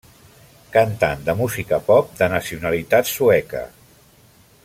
[0.77, 3.65] Cantant de música pop de nacionalitat sueca.